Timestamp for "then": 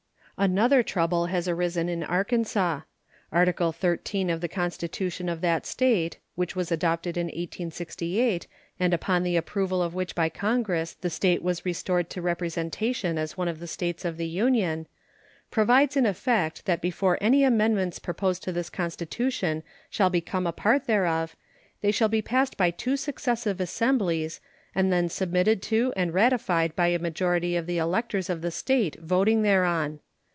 24.91-25.07